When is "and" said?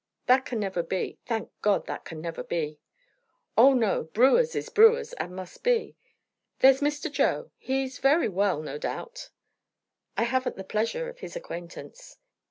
5.13-5.35